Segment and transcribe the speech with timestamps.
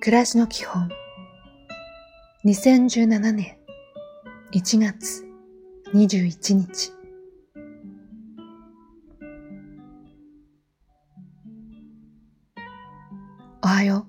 [0.00, 0.88] 暮らしの基本。
[2.44, 3.56] 2017年
[4.52, 5.24] 1月
[5.92, 6.92] 21日。
[13.62, 14.06] おはよ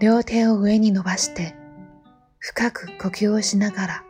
[0.00, 0.02] う。
[0.02, 1.54] 両手を上に伸ばして
[2.40, 4.04] 深く呼吸をしながら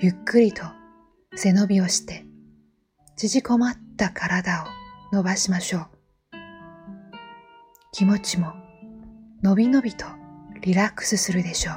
[0.00, 0.62] ゆっくりと
[1.36, 2.24] 背伸びをして
[3.16, 4.66] 縮こまった体を
[5.14, 5.86] 伸ばしましょう。
[7.92, 8.54] 気持ちも
[9.42, 10.06] のびのびと
[10.60, 11.74] リラックスするでしょう。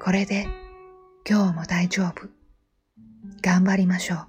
[0.00, 0.46] これで
[1.28, 2.28] 今日も大丈夫。
[3.42, 4.28] 頑張りましょう。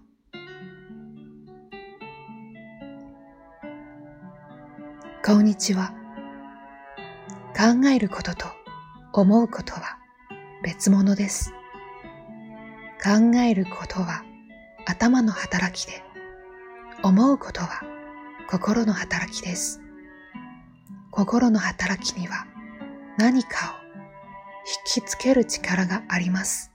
[5.23, 5.94] こんにちは。
[7.56, 8.47] 考えることと
[9.14, 10.00] 思うことは
[10.64, 11.53] 別物です。
[13.03, 14.23] 考えることは
[14.88, 16.02] 頭の働きで、
[17.03, 17.84] 思うことは
[18.50, 19.87] 心の働きです。
[21.18, 22.46] 心の働きには
[23.18, 23.88] 何かを
[24.94, 26.72] 引きつける力があります。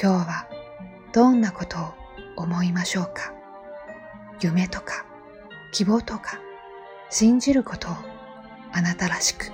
[0.00, 0.48] 今日は
[1.12, 1.80] どんなことを
[2.36, 3.34] 思いましょうか？
[4.40, 5.04] 夢とか
[5.72, 6.38] 希望とか
[7.10, 7.96] 信じることを
[8.70, 9.50] あなたらしく。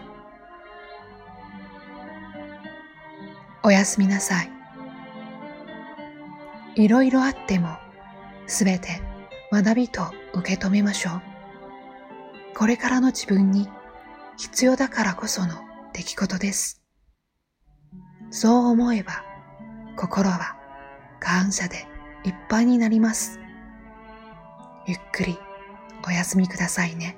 [3.62, 4.51] おやすみなさい。
[6.75, 7.79] いろいろあっても
[8.47, 9.01] すべて
[9.51, 10.03] 学びと
[10.35, 11.23] 受け止めましょう。
[12.59, 13.69] これからの自分に
[14.37, 15.55] 必要だからこその
[15.92, 16.83] 出来事です。
[18.31, 19.22] そう思えば
[19.97, 20.56] 心は
[21.21, 21.87] 感謝で
[22.25, 23.38] いっぱいになります。
[24.88, 25.38] ゆっくり
[26.06, 27.18] お休みくださいね。